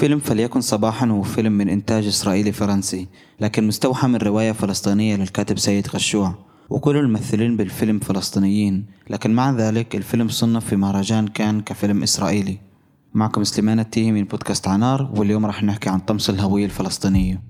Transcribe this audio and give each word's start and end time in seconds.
فيلم 0.00 0.18
فليكن 0.18 0.60
صباحا 0.60 1.06
هو 1.06 1.22
فيلم 1.22 1.52
من 1.52 1.68
إنتاج 1.68 2.06
إسرائيلي 2.06 2.52
فرنسي 2.52 3.08
لكن 3.40 3.66
مستوحى 3.66 4.08
من 4.08 4.16
رواية 4.16 4.52
فلسطينية 4.52 5.16
للكاتب 5.16 5.58
سيد 5.58 5.88
غشوع. 5.88 6.34
وكل 6.70 6.96
الممثلين 6.96 7.56
بالفيلم 7.56 7.98
فلسطينيين 7.98 8.86
لكن 9.10 9.34
مع 9.34 9.50
ذلك 9.50 9.96
الفيلم 9.96 10.28
صنف 10.28 10.66
في 10.66 10.76
مهرجان 10.76 11.28
كان 11.28 11.60
كفيلم 11.60 12.02
إسرائيلي. 12.02 12.58
معكم 13.14 13.44
سليمان 13.44 13.80
التيهي 13.80 14.12
من 14.12 14.24
بودكاست 14.24 14.68
عنار 14.68 15.10
واليوم 15.16 15.46
راح 15.46 15.62
نحكي 15.62 15.90
عن 15.90 15.98
طمس 15.98 16.30
الهوية 16.30 16.64
الفلسطينية. 16.64 17.49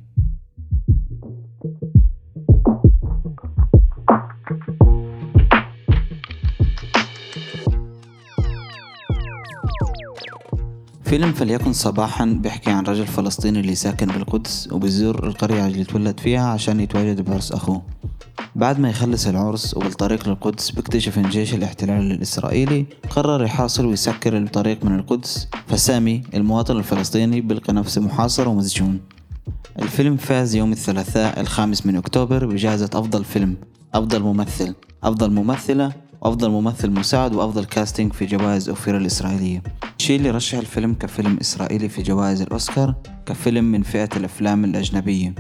فيلم 11.11 11.33
فليكن 11.33 11.73
صباحا 11.73 12.25
بيحكي 12.25 12.71
عن 12.71 12.85
رجل 12.85 13.07
فلسطيني 13.07 13.61
اللي 13.61 13.75
ساكن 13.75 14.07
بالقدس 14.07 14.69
وبيزور 14.73 15.27
القرية 15.27 15.67
اللي 15.67 15.83
اتولد 15.83 16.21
فيها 16.21 16.49
عشان 16.49 16.81
يتواجد 16.81 17.21
بعرس 17.21 17.53
أخوه. 17.53 17.83
بعد 18.57 18.81
ما 18.81 18.91
يخلص 18.91 19.27
العرس 19.27 19.77
وبالطريق 19.77 20.29
للقدس 20.29 20.71
بيكتشف 20.71 21.19
إن 21.19 21.29
جيش 21.29 21.55
الاحتلال 21.55 22.11
الإسرائيلي 22.11 22.87
قرر 23.11 23.45
يحاصر 23.45 23.87
ويسكر 23.87 24.39
الطريق 24.39 24.85
من 24.85 24.95
القدس 24.95 25.49
فسامي 25.67 26.23
المواطن 26.35 26.77
الفلسطيني 26.77 27.41
بيلقى 27.41 27.73
نفسه 27.73 28.01
محاصر 28.01 28.49
ومسجون 28.49 29.01
الفيلم 29.83 30.17
فاز 30.17 30.55
يوم 30.55 30.73
الثلاثاء 30.73 31.41
الخامس 31.41 31.87
من 31.87 31.97
أكتوبر 31.97 32.47
بجائزة 32.47 32.91
أفضل 32.95 33.25
فيلم 33.25 33.57
أفضل 33.95 34.23
ممثل 34.23 34.75
أفضل 35.05 35.31
ممثلة 35.33 35.93
وافضل 36.23 36.51
ممثل 36.51 36.91
مساعد 36.91 37.35
وأفضل 37.35 37.65
كاستنج 37.65 38.13
في 38.13 38.27
جوائز 38.27 38.69
أوفيرا 38.69 38.99
الإسرائيلية. 38.99 39.63
الشيء 39.99 40.17
اللي 40.17 40.31
رشح 40.31 40.59
الفيلم 40.59 40.95
كفيلم 40.95 41.39
إسرائيلي 41.41 41.89
في 41.89 42.03
جوائز 42.03 42.43
الأوسكار 42.43 42.95
كفيلم 43.27 43.65
من 43.65 43.83
فئة 43.83 44.09
الأفلام 44.17 44.65
الأجنبية. 44.65 45.35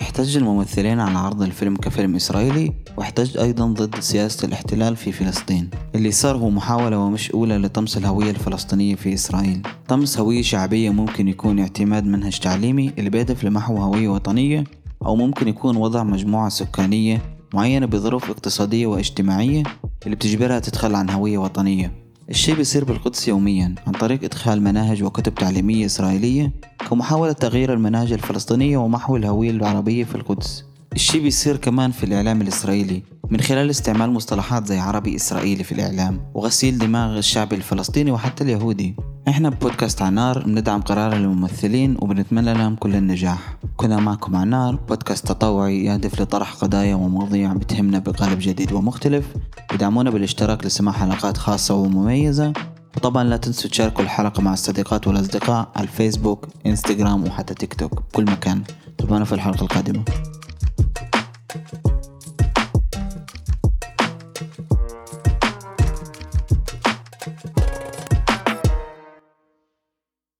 احتج 0.00 0.36
الممثلين 0.36 1.00
على 1.00 1.18
عرض 1.18 1.42
الفيلم 1.42 1.76
كفيلم 1.76 2.16
إسرائيلي 2.16 2.72
واحتج 2.96 3.38
أيضا 3.38 3.66
ضد 3.66 4.00
سياسة 4.00 4.48
الاحتلال 4.48 4.96
في 4.96 5.12
فلسطين. 5.12 5.70
اللي 5.94 6.10
صار 6.10 6.36
هو 6.36 6.50
محاولة 6.50 6.98
ومش 6.98 7.30
أولى 7.30 7.58
لطمس 7.58 7.96
الهوية 7.96 8.30
الفلسطينية 8.30 8.94
في 8.94 9.14
إسرائيل. 9.14 9.62
طمس 9.88 10.18
هوية 10.18 10.42
شعبية 10.42 10.90
ممكن 10.90 11.28
يكون 11.28 11.58
اعتماد 11.58 12.06
منهج 12.06 12.38
تعليمي 12.38 12.92
اللي 12.98 13.10
بيهدف 13.10 13.44
لمحو 13.44 13.76
هوية 13.76 14.08
وطنية 14.08 14.64
أو 15.06 15.16
ممكن 15.16 15.48
يكون 15.48 15.76
وضع 15.76 16.02
مجموعة 16.02 16.48
سكانية 16.48 17.22
معينة 17.54 17.86
بظروف 17.86 18.30
اقتصادية 18.30 18.86
واجتماعية 18.86 19.62
اللي 20.04 20.16
بتجبرها 20.16 20.58
تتخلى 20.58 20.96
عن 20.96 21.10
هوية 21.10 21.38
وطنية. 21.38 21.92
الشيء 22.30 22.54
بيصير 22.54 22.84
بالقدس 22.84 23.28
يوميا 23.28 23.74
عن 23.86 23.92
طريق 23.92 24.24
إدخال 24.24 24.62
مناهج 24.62 25.02
وكتب 25.02 25.34
تعليمية 25.34 25.86
إسرائيلية 25.86 26.52
كمحاولة 26.90 27.32
تغيير 27.32 27.74
المناهج 27.74 28.12
الفلسطينية 28.12 28.76
ومحو 28.76 29.16
الهوية 29.16 29.50
العربية 29.50 30.04
في 30.04 30.14
القدس. 30.14 30.64
الشيء 30.92 31.22
بيصير 31.22 31.56
كمان 31.56 31.90
في 31.90 32.04
الإعلام 32.04 32.42
الإسرائيلي 32.42 33.02
من 33.30 33.40
خلال 33.40 33.70
استعمال 33.70 34.10
مصطلحات 34.10 34.66
زي 34.66 34.78
عربي 34.78 35.16
إسرائيلي 35.16 35.64
في 35.64 35.72
الإعلام 35.72 36.20
وغسيل 36.34 36.78
دماغ 36.78 37.18
الشعب 37.18 37.52
الفلسطيني 37.52 38.10
وحتى 38.10 38.44
اليهودي. 38.44 38.94
إحنا 39.28 39.48
ببودكاست 39.48 40.02
عنار 40.02 40.44
بندعم 40.46 40.80
قرار 40.80 41.12
الممثلين 41.12 41.96
وبنتمنى 41.98 42.54
لهم 42.54 42.76
كل 42.76 42.96
النجاح. 42.96 43.56
كنا 43.80 44.00
معكم 44.00 44.36
عنار 44.36 44.76
بودكاست 44.76 45.28
تطوعي 45.28 45.84
يهدف 45.84 46.20
لطرح 46.20 46.54
قضايا 46.54 46.94
ومواضيع 46.94 47.52
بتهمنا 47.52 47.98
بقالب 47.98 48.38
جديد 48.40 48.72
ومختلف. 48.72 49.26
ادعمونا 49.70 50.10
بالاشتراك 50.10 50.66
لسماع 50.66 50.94
حلقات 50.94 51.36
خاصة 51.36 51.74
ومميزة. 51.74 52.52
وطبعا 52.96 53.24
لا 53.24 53.36
تنسوا 53.36 53.70
تشاركوا 53.70 54.04
الحلقة 54.04 54.42
مع 54.42 54.52
الصديقات 54.52 55.06
والأصدقاء 55.06 55.68
على 55.76 55.84
الفيسبوك 55.84 56.48
إنستغرام 56.66 57.24
وحتى 57.24 57.54
تيك 57.54 57.74
توك 57.74 58.02
كل 58.12 58.24
مكان. 58.24 58.62
تابعونا 58.98 59.24
في 59.24 59.32
الحلقة 59.32 59.62
القادمة. 59.62 60.04